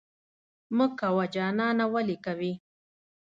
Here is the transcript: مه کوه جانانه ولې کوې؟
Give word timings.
مه 0.75 0.85
کوه 0.99 1.25
جانانه 1.33 1.85
ولې 1.93 2.17
کوې؟ 2.25 2.53